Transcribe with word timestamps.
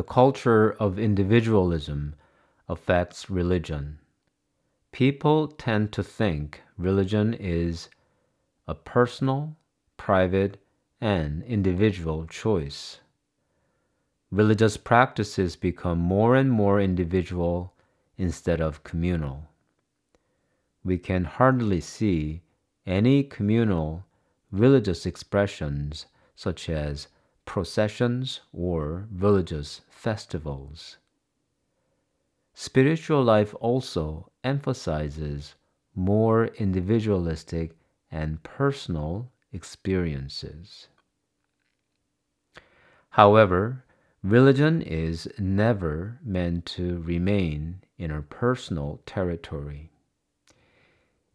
The 0.00 0.04
culture 0.04 0.70
of 0.80 0.98
individualism 0.98 2.14
affects 2.70 3.28
religion. 3.28 3.98
People 4.92 5.46
tend 5.46 5.92
to 5.92 6.02
think 6.02 6.62
religion 6.78 7.34
is 7.34 7.90
a 8.66 8.74
personal, 8.74 9.58
private, 9.98 10.56
and 11.02 11.42
individual 11.42 12.24
choice. 12.26 13.00
Religious 14.30 14.78
practices 14.78 15.54
become 15.54 15.98
more 15.98 16.34
and 16.34 16.50
more 16.50 16.80
individual 16.80 17.74
instead 18.16 18.62
of 18.62 18.82
communal. 18.82 19.50
We 20.82 20.96
can 20.96 21.24
hardly 21.24 21.82
see 21.82 22.40
any 22.86 23.22
communal 23.22 24.06
religious 24.50 25.04
expressions 25.04 26.06
such 26.34 26.70
as 26.70 27.08
processions 27.44 28.40
or 28.52 29.08
religious 29.10 29.82
festivals. 29.88 30.98
Spiritual 32.54 33.22
life 33.22 33.54
also 33.60 34.30
emphasizes 34.44 35.54
more 35.94 36.46
individualistic 36.58 37.76
and 38.10 38.42
personal 38.42 39.30
experiences. 39.52 40.88
However, 43.10 43.84
religion 44.22 44.82
is 44.82 45.28
never 45.38 46.18
meant 46.22 46.66
to 46.66 47.00
remain 47.02 47.80
in 47.98 48.10
a 48.10 48.22
personal 48.22 49.00
territory. 49.06 49.90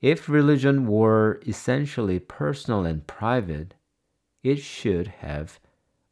If 0.02 0.30
religion 0.30 0.88
were 0.88 1.42
essentially 1.48 2.20
personal 2.20 2.86
and 2.86 3.06
private, 3.08 3.74
it 4.44 4.60
should 4.60 5.08
have 5.08 5.60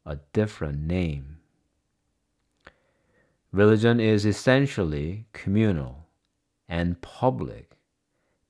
a 0.06 0.18
different 0.32 0.80
name. 0.80 1.38
Religion 3.52 4.00
is 4.00 4.26
essentially 4.26 5.26
communal 5.32 6.06
and 6.68 7.00
public 7.00 7.76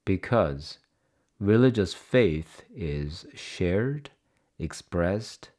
because 0.04 0.78
religious 1.38 1.92
faith 1.92 2.62
is 2.74 3.26
shared, 3.34 4.10
expressed, 4.58 5.50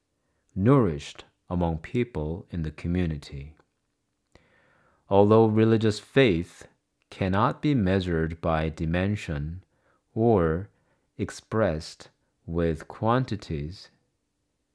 nourished 0.55 1.25
among 1.49 1.77
people 1.77 2.45
in 2.49 2.63
the 2.63 2.71
community. 2.71 3.53
Although 5.09 5.45
religious 5.45 5.99
faith 5.99 6.67
cannot 7.09 7.61
be 7.61 7.75
measured 7.75 8.41
by 8.41 8.69
dimension 8.69 9.63
or 10.13 10.69
expressed 11.17 12.09
with 12.47 12.87
quantities, 12.87 13.89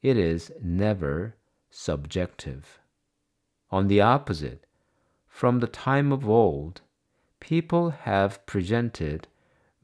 it 0.02 0.16
is 0.16 0.52
never 0.62 1.34
subjective. 1.70 2.78
On 3.70 3.88
the 3.88 4.00
opposite, 4.00 4.66
from 5.28 5.60
the 5.60 5.66
time 5.66 6.12
of 6.12 6.28
old, 6.28 6.80
people 7.38 7.90
have 7.90 8.44
presented 8.46 9.28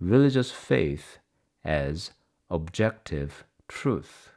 religious 0.01 0.51
faith 0.51 1.19
as 1.65 2.11
objective 2.51 3.45
truth. 3.69 4.31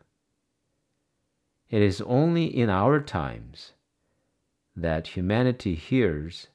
It 1.70 1.82
is 1.82 2.02
only 2.02 2.46
in 2.46 2.70
our 2.70 3.00
times 3.00 3.74
that 4.76 5.08
humanity 5.08 5.76
hears 5.76 6.48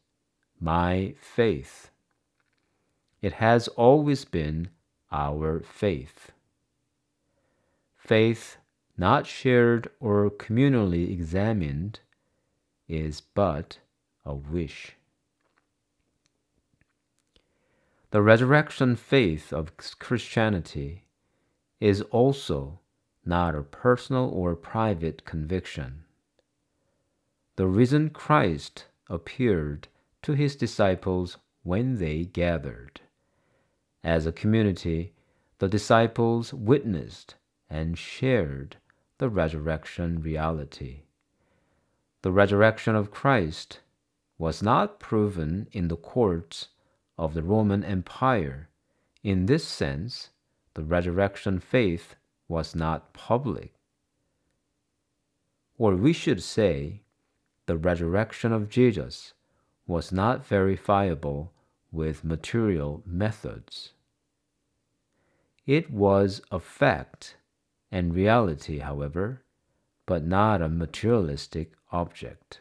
my 0.60 1.14
faith. 1.20 1.90
It 3.22 3.34
has 3.34 3.68
always 3.68 4.24
been 4.24 4.70
our 5.12 5.60
faith. 5.60 6.32
Faith 7.96 8.56
not 8.96 9.26
shared 9.26 9.88
or 10.00 10.30
communally 10.30 11.10
examined 11.10 12.00
is 12.88 13.20
but 13.20 13.78
a 14.24 14.34
wish. 14.34 14.96
The 18.10 18.22
resurrection 18.22 18.94
faith 18.94 19.52
of 19.52 19.76
Christianity 19.76 21.04
is 21.80 22.00
also 22.02 22.78
not 23.26 23.56
a 23.56 23.62
personal 23.62 24.28
or 24.28 24.54
private 24.54 25.24
conviction. 25.24 26.04
The 27.56 27.66
risen 27.66 28.10
Christ 28.10 28.86
appeared 29.08 29.88
to 30.22 30.32
his 30.32 30.54
disciples 30.54 31.38
when 31.62 31.98
they 31.98 32.24
gathered. 32.24 33.00
As 34.02 34.26
a 34.26 34.32
community, 34.32 35.12
the 35.58 35.68
disciples 35.68 36.52
witnessed 36.54 37.34
and 37.68 37.98
shared 37.98 38.76
the 39.18 39.28
resurrection 39.28 40.20
reality 40.20 41.04
the 42.24 42.32
resurrection 42.32 42.96
of 42.96 43.10
Christ 43.10 43.80
was 44.38 44.62
not 44.62 44.98
proven 44.98 45.68
in 45.72 45.88
the 45.88 45.96
courts 45.96 46.68
of 47.18 47.34
the 47.34 47.42
Roman 47.42 47.84
Empire. 47.84 48.70
In 49.22 49.44
this 49.44 49.68
sense, 49.68 50.30
the 50.72 50.82
resurrection 50.84 51.58
faith 51.58 52.14
was 52.48 52.74
not 52.74 53.12
public. 53.12 53.74
Or 55.76 55.96
we 55.96 56.14
should 56.14 56.42
say, 56.42 57.02
the 57.66 57.76
resurrection 57.76 58.54
of 58.54 58.70
Jesus 58.70 59.34
was 59.86 60.10
not 60.10 60.46
verifiable 60.46 61.52
with 61.92 62.24
material 62.24 63.02
methods. 63.04 63.92
It 65.66 65.90
was 65.90 66.40
a 66.50 66.58
fact 66.58 67.36
and 67.94 68.12
reality, 68.12 68.80
however, 68.80 69.40
but 70.04 70.26
not 70.26 70.60
a 70.60 70.68
materialistic 70.68 71.70
object. 71.92 72.58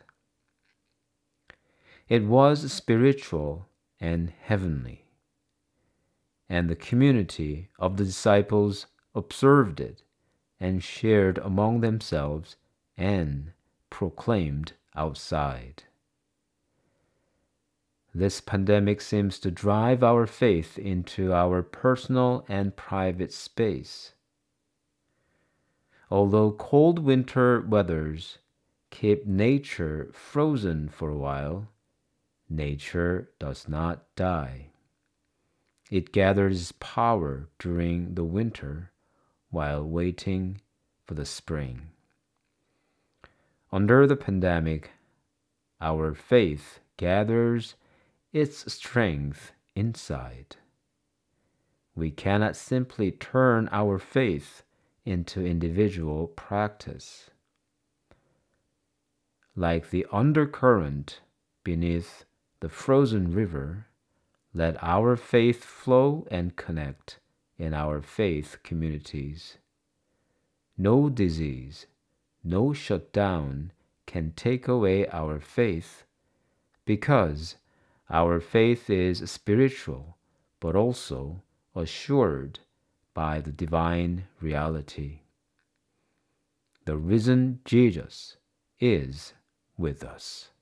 It 2.08 2.24
was 2.24 2.72
spiritual 2.72 3.66
and 4.00 4.32
heavenly, 4.44 5.06
and 6.48 6.70
the 6.70 6.76
community 6.76 7.70
of 7.80 7.98
the 7.98 8.06
disciples 8.06 8.86
observed 9.16 9.80
it 9.80 10.04
and 10.60 10.84
shared 10.84 11.40
among 11.40 11.82
themselves 11.82 12.56
and 12.96 13.54
proclaimed 13.90 14.74
outside. 14.96 15.82
This 18.14 18.40
pandemic 18.40 19.02
seems 19.02 19.40
to 19.40 19.50
drive 19.50 20.04
our 20.04 20.28
faith 20.28 20.78
into 20.78 21.34
our 21.34 21.64
personal 21.64 22.46
and 22.48 22.76
private 22.76 23.34
space. 23.34 24.14
Although 26.14 26.52
cold 26.52 27.00
winter 27.00 27.62
weathers 27.62 28.38
keep 28.92 29.26
nature 29.26 30.12
frozen 30.14 30.88
for 30.88 31.10
a 31.10 31.18
while, 31.18 31.70
nature 32.48 33.32
does 33.40 33.68
not 33.68 34.16
die. 34.16 34.68
It 35.90 36.12
gathers 36.12 36.72
power 36.74 37.50
during 37.58 38.14
the 38.14 38.24
winter 38.24 38.92
while 39.50 39.84
waiting 39.84 40.62
for 41.04 41.16
the 41.16 41.26
spring. 41.26 41.90
Under 43.72 44.06
the 44.06 44.16
pandemic, 44.16 44.92
our 45.82 46.14
faith 46.14 46.80
gathers 46.96 47.74
its 48.32 48.72
strength 48.72 49.54
inside. 49.76 50.58
We 51.96 52.12
cannot 52.12 52.56
simply 52.56 53.10
turn 53.10 53.68
our 53.72 53.98
faith 53.98 54.62
into 55.06 55.46
individual 55.46 56.28
practice 56.28 57.30
like 59.56 59.92
the 59.92 60.06
undercurrent 60.12 61.22
beneath 61.64 62.26
the 62.60 62.70
frozen 62.70 63.34
river, 63.34 63.88
let 64.54 64.82
our 64.82 65.16
faith 65.16 65.64
flow 65.64 66.26
and 66.32 66.56
connect 66.56 67.20
in 67.58 67.74
our 67.74 68.02
faith 68.02 68.58
communities. 68.64 69.58
No 70.78 71.10
disease, 71.10 71.86
no 72.44 72.74
shutdown 72.74 73.72
can 74.06 74.34
take 74.36 74.68
away 74.68 75.08
our 75.08 75.40
faith 75.40 76.04
because 76.86 77.56
our 78.10 78.40
faith 78.40 78.90
is 78.90 79.30
spiritual 79.30 80.18
but 80.60 80.76
also 80.76 81.42
assured 81.76 82.60
by 83.14 83.42
the 83.42 83.52
divine 83.52 84.26
reality. 84.42 85.22
The 86.86 86.98
risen 86.98 87.60
Jesus 87.66 88.38
is 88.80 89.34
with 89.78 90.04
us. 90.04 90.53